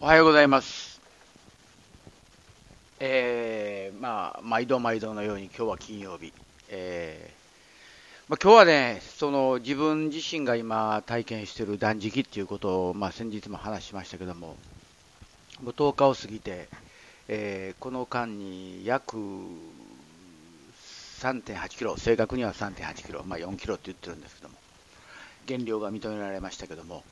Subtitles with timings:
[0.00, 1.00] おはようございます。
[3.00, 6.32] えー、まあ、毎度毎度のように今日は金曜日。
[6.68, 14.54] えー、まあ、今日はね、その自分自身が今体験している断食っていうことを、まあ、先日も話しましたけども、
[15.60, 16.68] もう10日を過ぎて、
[17.26, 19.16] えーこの間に約
[21.20, 24.54] 3.8キロ、正確には3.8キロ、まあ、4キロって言ってるんですけども、
[25.46, 27.02] 減量が認められましたけども、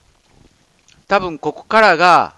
[1.09, 2.36] 多分ここからが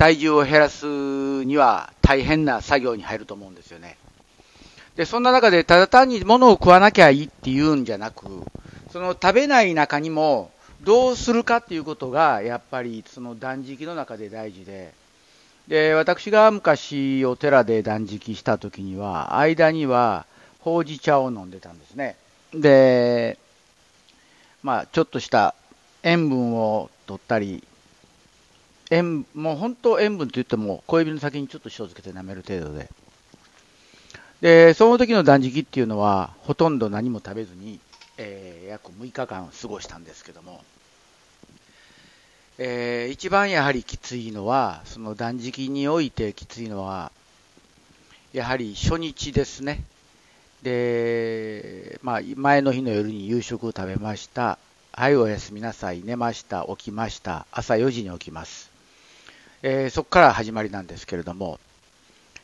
[0.00, 3.98] 体重を減らすには大変な作業に入ると思うんですよね。
[4.96, 8.24] で、そんな中でただ単に物を食わなきゃいいっていうんじゃなく、
[8.94, 10.52] その食べない中にも
[10.84, 14.94] どうするかっていうことがやっぱりその断食の中で大事で、
[15.68, 20.24] で、私が昔お寺で断食した時には、間には
[20.60, 22.16] ほうじ茶を飲んでたんですね。
[22.54, 23.36] で、
[24.62, 25.54] まあちょっとした
[26.02, 27.62] 塩分を取ったり、
[28.90, 32.88] 塩もう本当塩分と言っても小指の先にちょっと塩つけて舐める程度で。
[34.40, 37.78] で、その時の断食っていうのはほとんど何も食べずに、
[38.18, 40.62] えー約6日間過ごしたんですけども、
[42.58, 47.12] えー一番やはりきついのは、その断食においてきついのは、
[48.32, 49.82] やはり初日ですね。
[50.62, 54.58] で、まあ、前の日の夜に夕食を食べました。
[54.92, 56.02] はい、おやすみなさい。
[56.04, 56.66] 寝ました。
[56.68, 57.46] 起きました。
[57.50, 58.70] 朝4時に起きます。
[59.62, 61.58] えーそこから始まりなんですけれども、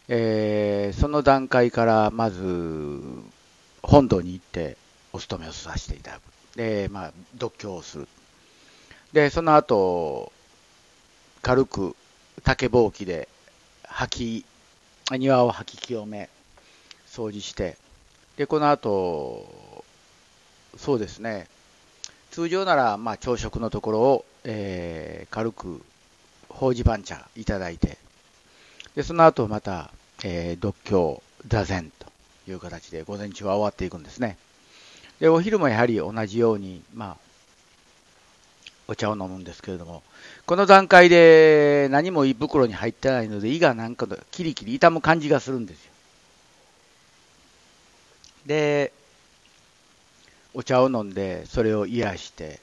[0.08, 3.00] えーその段階からまず
[3.82, 4.76] 本堂に行って
[5.12, 6.22] お勤めをさせていただく。
[6.56, 8.08] で、まあ、読経をする。
[9.12, 10.32] で、その後、
[11.42, 11.96] 軽く
[12.44, 13.28] 竹ぼうきで
[13.84, 16.28] 吐き、庭を吐き清め、
[17.08, 17.76] 掃除して、
[18.36, 19.84] で、この後、
[20.76, 21.48] そうですね、
[22.30, 25.82] 通常なら、まあ、朝食のところを、えー軽く、
[26.56, 27.98] ほうじ番茶いただいて、
[28.94, 29.90] で、その後また、
[30.24, 32.06] えー読経、座禅と
[32.50, 34.38] いう形で、午前中は終わっていくんですね。
[35.20, 37.16] で、お昼もやはり同じように、まあ、
[38.88, 40.02] お茶を飲むんですけれども、
[40.46, 45.90] この段階で何も胃袋に入ってないので、胃がなんかキリキリ痛む感じがするんですよ。
[48.46, 48.92] で、
[50.54, 52.60] お茶を飲んで、それを癒して、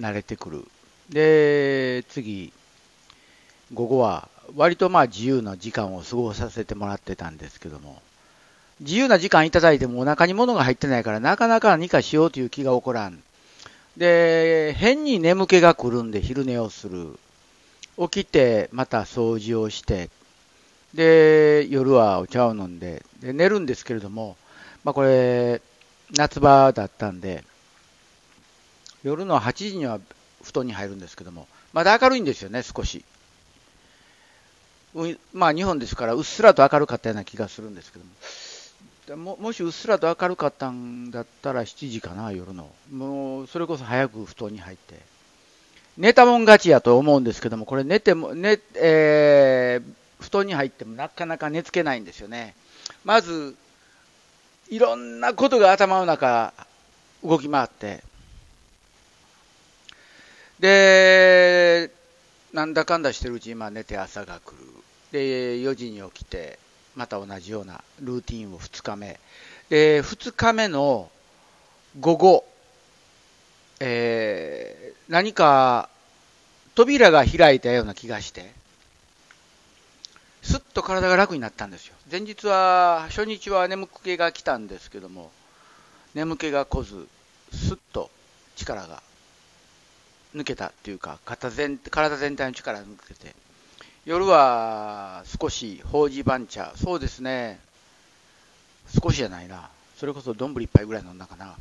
[0.00, 0.64] 慣れてくる。
[1.10, 2.52] で、次、
[3.72, 8.02] 午後は、割とまあ自由な時間を過ごさせてもらってたんですけども、
[8.80, 13.22] 自由な時間いただいてもお腹に物が入ってないから、なかなか何かしようという気が起こらん。
[13.96, 17.18] で、変に眠気が来るんで昼寝をする。
[17.96, 20.10] 起きて、また掃除をして、
[20.92, 24.36] で、夜はお茶を飲んで、で寝るんですけれども、
[24.82, 25.62] まあこれ、
[26.10, 27.44] 夏場だったんで、
[29.04, 30.00] 夜の8時には
[30.42, 33.04] 布団に入るんですけども、まだ明るいんですよね、少し。
[35.32, 38.04] まあ日本ですから、うっすらと明るかったような気がするんですけど
[39.16, 39.34] も。
[39.34, 42.70] ももしうっすらと明るかったんだったら7時かな、夜の。
[42.92, 45.00] もう、それこそ早く布団に入って。
[45.98, 52.54] 寝たもん勝ちやと思うんですけども、これ寝ても、寝、えー布団に入ってもなかなか寝つけないんですよね。
[53.04, 53.54] まず、
[54.70, 56.52] いろんなことが頭の中、
[57.22, 58.02] 動き回って。
[60.58, 61.43] で、
[62.64, 64.56] なんだかんだしてるうちに、まあ寝て朝が来る。
[65.12, 66.58] で、4時に起きて、
[66.96, 69.20] また同じようなルーティンを2日目。
[69.68, 71.10] で、2日目の
[72.00, 72.44] 午後、
[73.80, 75.90] えー何か
[76.74, 78.50] 扉が開いたような気がして、
[80.42, 81.94] すっと体が楽になったんですよ。
[82.10, 85.30] 前日は、初日は眠気が来たんですけども、
[86.14, 87.06] 眠気が来ず、
[87.52, 88.10] すっと
[88.56, 89.02] 力が
[90.34, 93.34] 抜けたっていうか、体全体全体の力が抜けて、
[94.04, 97.60] 夜は少しほうじ番茶、そうですね、
[99.02, 99.68] 少しじゃないな、
[99.98, 101.54] それこそ丼一杯ぐらい飲んだかな。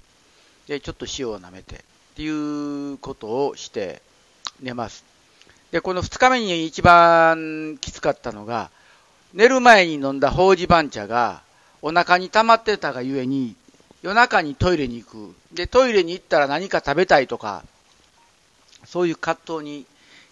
[0.68, 1.80] で、ちょっと塩を舐めてっ
[2.16, 4.02] ていうことをして
[4.62, 5.06] 寝ます。
[5.72, 8.70] で、この2日目に一番きつかったのが、
[9.34, 11.42] 寝る前に飲んだほうじ番茶が
[11.82, 13.56] お腹に溜まってたがゆえに、
[14.02, 15.36] 夜中にトイレに行く。
[15.54, 17.64] で、トイレに行ったら何か食べたいとか、
[18.86, 19.86] そういう葛藤に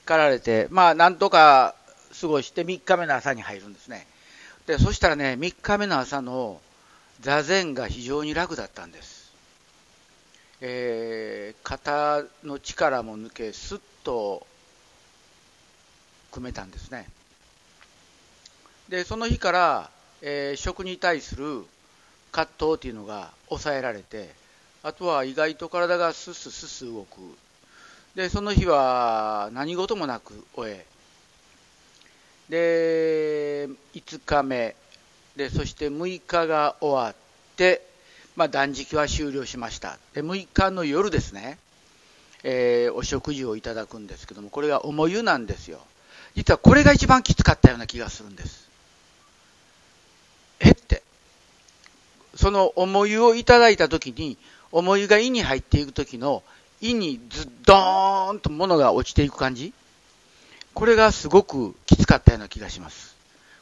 [0.06, 1.76] 駆られて、まあ、なんとか
[2.20, 4.06] 過ごして3日目の朝に入るんですね。
[4.68, 6.62] で、そしたらね、3日目の朝の
[7.22, 9.32] 座禅が非常に楽だったんです。
[10.62, 14.46] えー肩の力も抜け、すっと
[16.32, 17.08] 組めたんですね。
[18.90, 19.90] で、その日から、
[20.22, 21.66] えー食に対する
[22.32, 24.30] 葛藤というのが抑えられて、
[24.84, 27.20] あとは意外と体がスッススス動く。
[28.16, 30.86] で、その日は何事もなく終え、
[32.50, 34.76] で、5日目、
[35.38, 37.16] で、そして6日が終わっ
[37.56, 37.82] て、
[38.36, 39.98] まあ、断食は終了しました。
[40.14, 41.58] で、6日の夜ですね、
[42.44, 45.80] えー、お食事をいただくんですけども、これが重湯なんですよ。
[46.36, 48.70] 実はこれが一番きつかったような気がするんです。
[50.60, 50.74] えっ？
[50.76, 51.04] て。
[52.36, 54.38] その重湯をいただいたときに、
[54.72, 56.44] 重湯が胃に入っていくときの、
[56.82, 59.74] 胃にずっどーんと物が落ちていく感じ
[60.74, 63.16] これがすごくきつかったような気がします。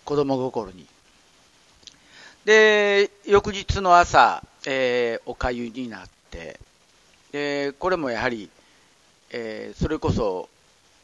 [0.06, 0.86] 子供心に。
[2.46, 6.60] で、翌日の朝、えー、おかゆになって、
[7.32, 8.50] で、これもやはり、
[9.32, 10.50] えー、それこそ、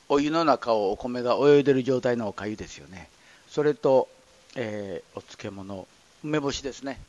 [0.08, 3.10] お湯の中をお米が泳いでる状態のおかゆですよね。
[3.50, 4.08] それと、
[4.56, 5.88] えー、お漬物、
[6.24, 7.00] 梅干しですね。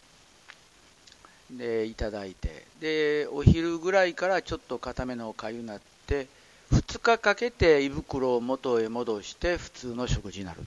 [1.51, 6.27] で、いただいて、で、お昼ぐらいからちょっと固めのおかゆになって、
[6.73, 10.61] 2日かけて胃袋を元へ戻して普通の食事になる。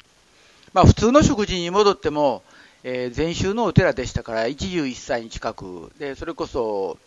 [0.74, 2.44] まあ普通の食事に戻っても、
[2.84, 6.98] えー、禅宗のお寺でしたから一汁一菜に近く、で、それこそ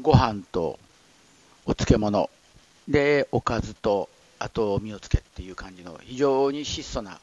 [0.00, 0.78] ご飯と
[1.66, 2.30] お漬物、
[2.88, 4.08] で、おかずと、
[4.40, 7.20] あと身をつけっていう感じの非常に質素な。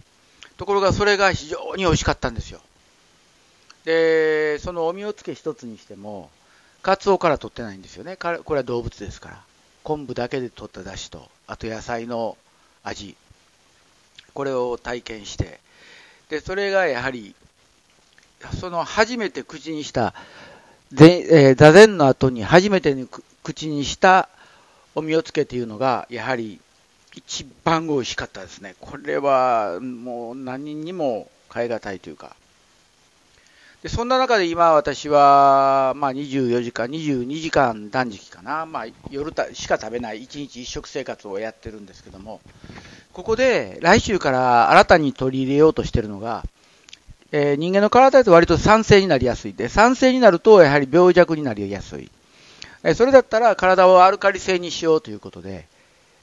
[0.55, 2.61] ところがそれが非常に美味しかったんですよ。
[3.87, 6.29] で、そのお身をつけ一つにしても、
[6.81, 8.17] カツオから取ってないんですよね。
[8.17, 9.41] これは動物ですから。
[9.83, 12.37] 昆布だけで取っただしと、あと野菜の
[12.83, 13.15] 味、
[14.33, 15.61] これを体験して、
[16.27, 17.33] で、それがやはり、
[18.59, 20.13] その初めて口にした、
[20.99, 22.93] え、座禅の後に初めて
[23.41, 24.27] 口にした
[24.95, 26.59] お身をつけていうのが、やはり
[27.15, 28.75] 一番美味しかったですね。
[28.81, 32.35] これはもう何にも変え難いというか、
[33.87, 42.41] でそんな中で今私は、まあ、24時間、22時間断食かな、まあ、夜しか食べない1日1食生活をやってるんですけども、
[43.13, 46.43] ここで来週から新たに取り入れようとしてるのが、
[47.31, 49.53] えー、人間の体だと割と酸性になりやすい。
[49.53, 52.11] で、酸性になるとやはり病弱になりやすい。
[52.83, 55.65] えー、それだったら体をアルカリ性にしようということで、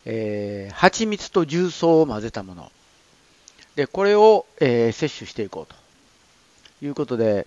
[0.05, 2.70] えー、蜂蜜と重曹を混ぜたもの。
[3.75, 5.82] で、これを、えー、摂取していこうと。
[6.84, 7.46] いうことで、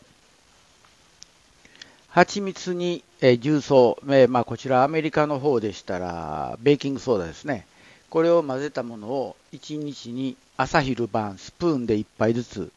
[2.18, 7.68] 蜂蜜に、えー、重曹、え、まあ、こちらアメリカの方でしたら、ベーキングソーダですね。
[8.10, 12.72] これを混ぜたものを1日に朝昼晩スプーンで1杯ずつ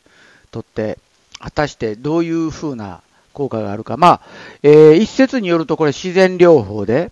[0.50, 0.98] 取って、
[1.38, 3.00] 果たしてどういう風な
[3.32, 3.96] 効果があるか。
[3.96, 4.20] まあ、
[4.62, 7.10] えー、一説によるとこれ自然療法で、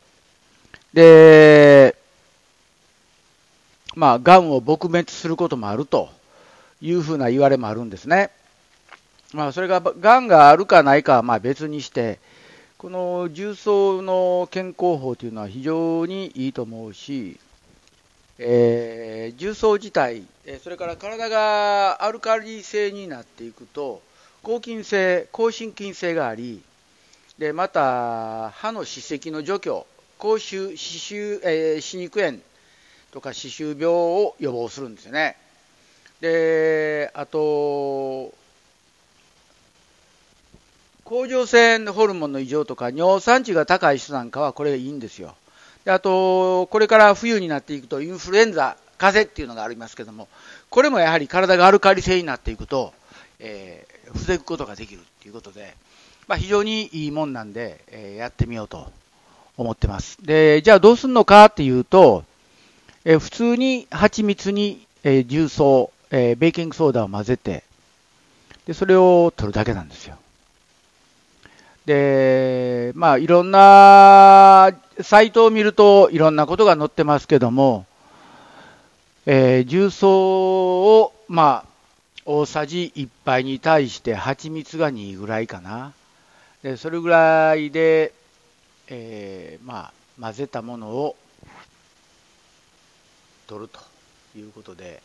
[0.92, 1.96] で、
[3.94, 6.10] まあ、癌を撲滅することもあると
[6.82, 8.28] いうふうな言われもあるんですね。
[9.34, 12.18] まあ、それが、がんがあるかないかはまあ別にして、
[12.78, 17.38] この重曹の健康法というのは非常にいいと思うし、
[18.38, 20.22] えー、重曹自体、
[20.62, 24.00] それから体がアルカリ性になっていくと、
[24.42, 26.62] 抗菌性、抗心筋性があり、
[27.36, 29.86] でまた歯の歯石の除去、
[30.18, 32.38] 口臭、歯周、えー、歯肉炎
[33.10, 35.36] とか歯周病を予防するんですよね。
[36.20, 38.32] であと
[41.08, 45.34] 甲状腺ホルモンの異常とか尿酸値が高い人なんかはこれがいいんですよ。
[45.86, 50.28] であと、これから冬になっていくとインフルエンザ、風邪っていうのがありますけども、
[50.68, 52.92] これもやはり体がアルカリ性になっていくと、
[53.38, 55.74] えー、防ぐことができるっていうことで、
[56.26, 58.92] まあ、非常にいいもんなんで、えー、やってみようと
[59.56, 60.18] 思ってます。
[60.20, 62.22] で、じゃあどうするのかっていうと、
[63.06, 67.64] えー、普通に蜂蜜に、え重曹、えベーキングソーダを混ぜて、
[68.66, 70.18] で、それを取るだけなんですよ。
[71.88, 77.86] で、まあ、いろんなサイトを見るといろんなことが載ってますけども、
[79.24, 81.68] えー、重曹を、まあ、
[82.26, 85.94] 大さじ1杯に対して蜂蜜が2ぐらいかな。
[86.62, 88.12] で、それぐらいで、
[88.88, 91.16] えー、まあ、混ぜたものを
[93.46, 93.80] 取ると
[94.38, 95.00] いうことで、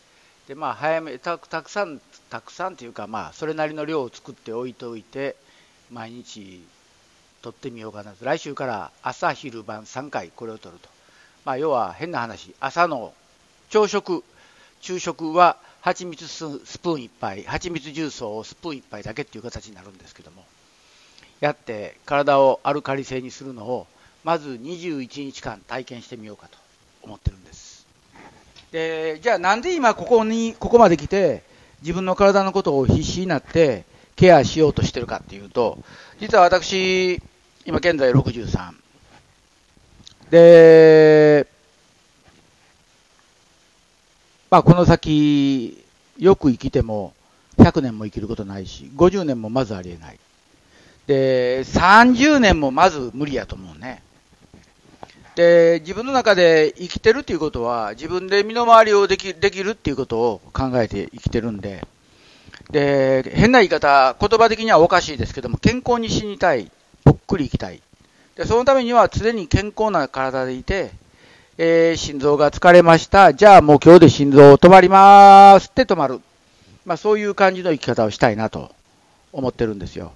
[0.49, 5.37] で、まあ、早め、たたくさん、たくさんというか、まあ、それなりの量を作っておいておいて、
[5.89, 6.61] 毎日
[7.43, 8.25] 撮ってみようかなと。
[8.25, 10.89] 来週から朝昼晩3回これを撮ると。
[11.45, 13.13] まあ、要は変な話、朝の
[13.69, 14.23] 朝食、
[14.79, 16.39] 昼食は蜂蜜ス
[16.79, 20.45] プーン1杯、蜂蜜重曹をスプーン1杯だけっていう形になるんですけども、
[21.41, 23.87] やって体をアルカリ性にするのを、
[24.23, 26.57] まず21日間体験してみようかと
[27.01, 27.85] 思ってるんです。
[28.71, 31.43] で、じゃあなんで今ここに、ここまで来て、
[31.81, 33.83] 自分の体のことを必死になって
[34.15, 35.77] ケアしようとしてるかっていうと、
[36.21, 37.21] 実は私、
[37.65, 38.73] 今現在63。
[40.29, 41.47] で、
[44.49, 45.83] まあ、この先、
[46.19, 47.13] よく生きても
[47.57, 50.19] 100年も生きることないし、50年もまずありえない。
[51.07, 54.03] で、30年もまず無理やと思うね。
[55.35, 61.85] で、自分の中で生きてるっていうことは、自分で身の回りをできできるっていうことを考えて生きてるんで、
[62.71, 66.71] で、変な言い方、言葉的にはおかしいですけども、健康に死にたい、
[67.33, 67.81] くり生きたい。
[68.35, 70.91] で、そのためには常に健康な体でいて、
[71.57, 73.33] えー、心臓が疲れました。
[73.33, 76.19] じゃあもう今日で心臓止まりますって止まる。
[76.85, 78.71] まあそういう感じの生き方をしたいなと
[79.31, 80.11] 思ってるんですよ。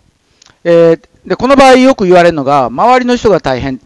[0.64, 3.80] えー、で、この場合よく言われるのが、周りの人が大変。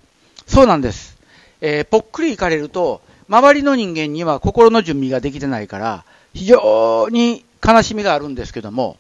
[0.48, 1.18] そうなんです。
[1.62, 8.98] えー、ぽっくりいかれると、周りの人間には心の準備ができてないから、非常に悲しみがあるんですけども、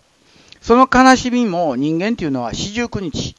[0.61, 3.35] その悲しみも人間っていうのは四十九日。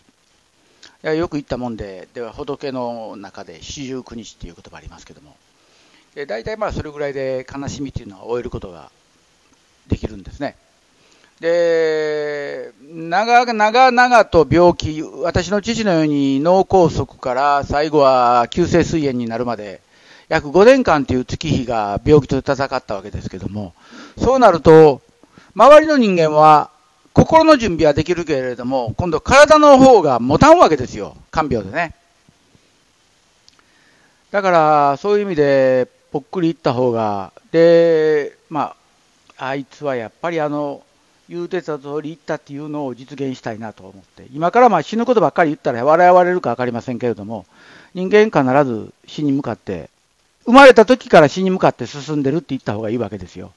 [1.05, 5.37] いやよく言ったもんで、では仏の中で四十九日っていう言葉ありますけども、
[6.15, 8.91] で大体まあそれぐらいで悲しみっていうのは終えることが
[9.89, 10.57] できるんですね。
[11.41, 19.81] で、長々々と病気、私の父のように脳梗塞から最後は急性膵炎になるまで、
[20.29, 23.75] 約5年間という月日が病気と戦ったわけですけども、
[24.19, 25.03] そうなると、
[25.57, 26.71] 周りの人間は
[27.15, 31.17] 心の準備はできるけれども、今度体の方が持たんわけですよ。
[31.31, 31.95] 看病でね。
[34.31, 38.75] だから、そういう意味で、ぽっくりいった方が、で、ま
[39.37, 40.83] あ、あいつはやっぱりあの、
[41.29, 47.47] 言うてた通り言ったっていうのを実現したいなと思って、今からまあ死ぬことばっかり言ったら笑われるか分かりませんけれども、
[47.95, 49.91] 人間必ず死に向かって、
[50.45, 53.53] 生まれた時から死に向かって進んでるって言った方がいいわけですよ。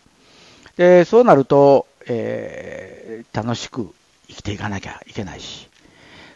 [0.77, 3.93] で、そうなると、えー、楽しく
[4.27, 5.69] 生きていかなきゃいけないし、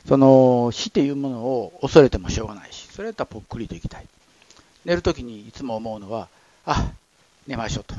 [0.08, 4.08] その死っていうものを恐れてもしょうがないし、それやったらぽっくりと生きたい。
[4.86, 6.30] 寝るときにいつも思うのは、
[6.66, 6.92] あ、
[7.48, 7.96] 寝ましょうと。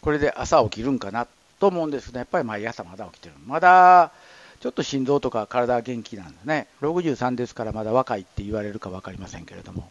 [0.00, 1.26] これで朝起きるんかな
[1.58, 3.34] と思うんですけど、やっぱり毎朝まだ起きてる。
[3.46, 4.12] まだ
[4.60, 6.66] ちょっと心臓とか体は元気なんでね。
[6.80, 9.88] 63ですからまだ若いって言われるか分かりませんけれども。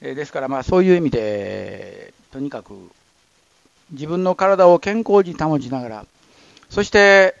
[0.00, 2.90] えですからまあそういう意味で、とにかく
[3.92, 6.06] 自分の体を健康に保ちながら、
[6.68, 7.34] そして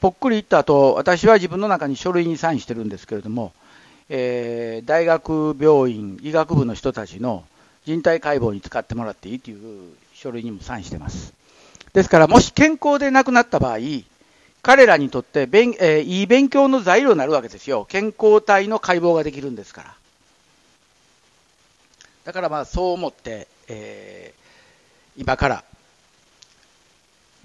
[0.00, 3.52] ぽっくりいった後、私は自分の中に書類にサインしてるんですけれども、
[4.08, 7.44] えー、大学病院医学部の人たちの
[7.84, 11.34] 人体解剖に使ってもらっていいという書類にもサインしてます。
[11.92, 13.78] ですから、もし健康で亡くなった場合、
[14.62, 17.86] 彼らにとって勉、えー、いい勉強の材料になるわけですよ。
[17.88, 19.94] 健康体の解剖ができるんですから。
[22.24, 25.64] だからまあそう思って、えー、今から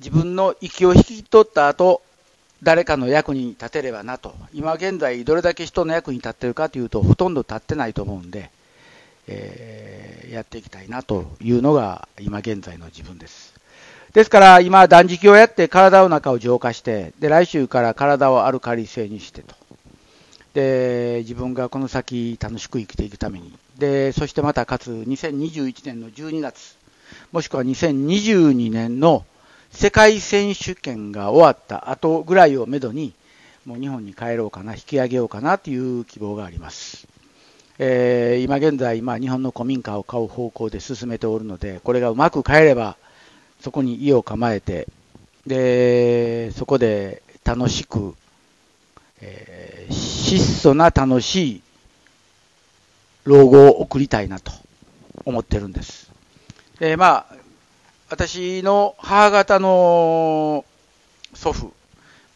[0.04, 2.02] 自分の息を引き取った後、
[2.62, 4.36] 誰かの役に立てればなと。
[4.54, 8.52] 今現在どれだけ人の役に立ってるかというとほとんど立ってないと思うんで、
[9.28, 13.54] えー、やっていきたいなというのが今現在の自分です。
[14.12, 19.56] ですから今断食をやって体の中を浄化して、で、来週から体をアルカリ性にしてと。
[20.54, 23.58] で、自分がこの先楽しく生きていくために。
[23.80, 26.76] で、そしてまたかつ2021年の12月、
[27.32, 29.26] もしくは2022年の
[29.74, 33.14] 世界選手権が終わった後ぐらいをめどに、
[33.66, 37.08] もう日本に帰ろうかな、引き上げようかなという希望があります。
[37.80, 42.98] えー、今現在、まあ、日本の古民家を買う方向で進めておるので、これがうまく帰れば、
[43.62, 44.88] そこに家を構えて、
[45.48, 48.16] で、そこで楽しく、
[49.22, 51.62] えー、質素な楽しい
[53.24, 54.52] 老後を送りたいなと
[55.26, 56.12] 思ってるんです。
[56.80, 57.43] で、まあ、
[58.14, 60.66] 私の母方の
[61.34, 61.74] 祖父、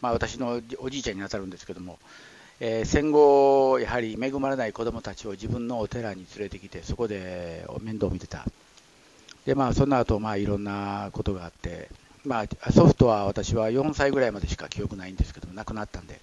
[0.02, 2.00] まあ私のおじいちゃんにあたるんですけども、
[2.60, 8.44] えー、戦後、やはり恵まれない子供たちを自分のお寺に連れてきて、そこで面倒を見てた。
[9.46, 11.90] で、まあ、その後、まあ、いろんなことがあって、
[12.26, 16.20] まあ、ソフトは私は4歳ぐらいまでしか記憶ないんですけど、亡くなったんで。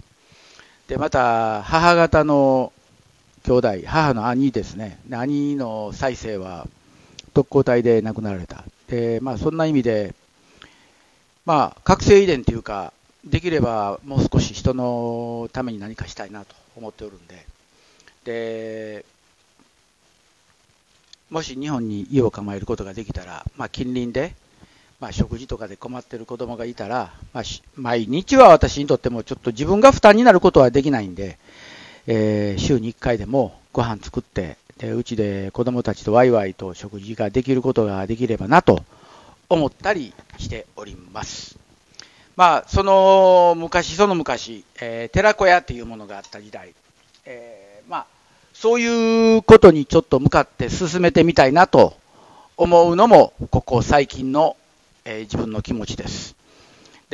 [0.88, 2.73] で、また、母方の
[3.44, 6.66] 兄弟、母の兄ですね、兄の再生は
[7.34, 8.64] 特攻隊で亡くなられた。
[8.88, 10.14] で、まあ、そんな意味で、
[11.45, 12.93] まあ、覚醒遺伝というか、
[13.25, 17.47] できればもう少し人のために何かしたいなと思っておるんで、
[18.25, 19.05] で、
[21.31, 24.35] もし日本に家を構えることができたら、まあ、近隣で、
[25.00, 27.45] まあ、食事とかで困ってる子供がいたら、まあ、
[27.76, 31.38] 毎日は私にとってもちょっと自分が負担になることはできないんで、
[32.06, 38.84] えー、週に1回でもご飯作って、でうちで子供たちとワイワイと食事ができることができればなと
[39.49, 41.58] 思ったりしております。
[42.37, 46.75] まあ、その昔、その昔、えー、寺子屋っていうものがあった時代、
[47.25, 48.06] えー、まあ、
[48.52, 51.96] そういうことにちょっと向かって進めてみたいなと
[52.56, 54.56] 思うのも、ここ最近の
[55.04, 56.34] えー、自分の気持ちです。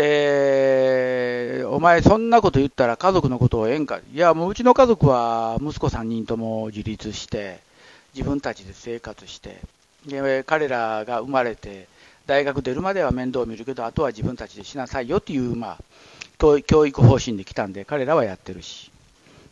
[0.01, 4.01] で、お前そんなこと言ったら家族のことをええんか。
[4.15, 7.61] いや、もううちの家族は息子3人とも自立して、
[8.15, 9.61] 自分たちで生活して、
[10.07, 11.87] で彼らが生まれて、
[12.27, 15.79] 大学出るまでは面倒を見るけど、あとは自分たちでしなさいよっていう、まあ、
[16.39, 18.91] 教育方針で来たんで、彼らはやってるし、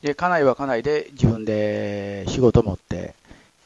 [0.00, 3.14] で家内は家内で自分で仕事持って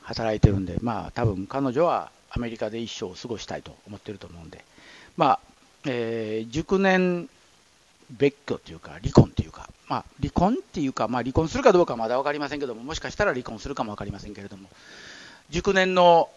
[0.00, 4.64] 働いてるんで、まあ多分彼女はアメリカで一生を過ごしたいと思ってると思うんで、
[5.16, 5.40] まあ、
[5.84, 7.28] えー、熟年
[8.10, 14.68] 別居というか、離婚というか、まあ、離婚っていうか、まあ、離婚するかどうかまだ分かりませんけども、もしかしたら離婚するかも分かりませんけれども、
[15.50, 16.28] 熟年の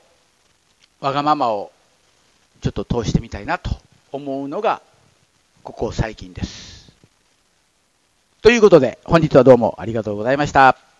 [0.99, 1.71] わがままを
[2.61, 3.71] ちょっと通してみたいなと
[4.11, 4.81] 思うのが、
[5.63, 6.91] ここ最近です。
[8.41, 10.94] ということで、本日はどうもありがとうございました。